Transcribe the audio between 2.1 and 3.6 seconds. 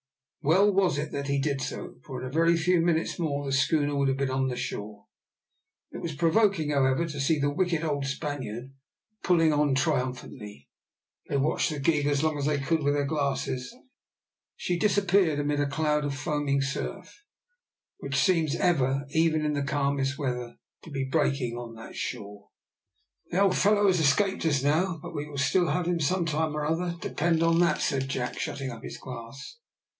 in a very few minutes more the